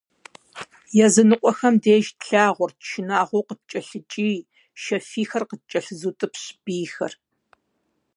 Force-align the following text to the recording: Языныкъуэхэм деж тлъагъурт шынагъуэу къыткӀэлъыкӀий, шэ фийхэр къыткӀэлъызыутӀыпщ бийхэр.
Языныкъуэхэм 1.05 1.75
деж 1.83 2.05
тлъагъурт 2.19 2.77
шынагъуэу 2.89 3.47
къыткӀэлъыкӀий, 3.47 4.37
шэ 4.83 4.97
фийхэр 5.07 5.43
къыткӀэлъызыутӀыпщ 5.49 6.43
бийхэр. 6.63 7.13